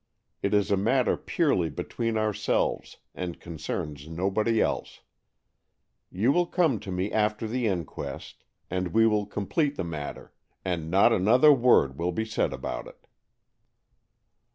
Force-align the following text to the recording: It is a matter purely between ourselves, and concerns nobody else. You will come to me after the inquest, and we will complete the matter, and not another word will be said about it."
It 0.41 0.55
is 0.55 0.71
a 0.71 0.77
matter 0.77 1.15
purely 1.15 1.69
between 1.69 2.17
ourselves, 2.17 2.97
and 3.13 3.39
concerns 3.39 4.07
nobody 4.09 4.59
else. 4.59 5.01
You 6.09 6.31
will 6.31 6.47
come 6.47 6.79
to 6.79 6.91
me 6.91 7.11
after 7.11 7.47
the 7.47 7.67
inquest, 7.67 8.43
and 8.71 8.95
we 8.95 9.05
will 9.05 9.27
complete 9.27 9.75
the 9.75 9.83
matter, 9.83 10.33
and 10.65 10.89
not 10.89 11.13
another 11.13 11.53
word 11.53 11.99
will 11.99 12.11
be 12.11 12.25
said 12.25 12.51
about 12.51 12.87
it." 12.87 13.05